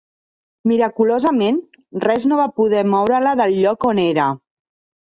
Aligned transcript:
Miraculosament, 0.71 1.59
res 2.07 2.27
no 2.33 2.41
va 2.43 2.49
poder 2.59 2.83
moure-la 2.97 3.39
del 3.45 3.57
lloc 3.61 3.91
on 3.95 4.07
era. 4.11 4.33